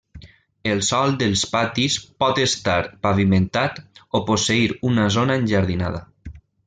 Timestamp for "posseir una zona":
4.31-5.37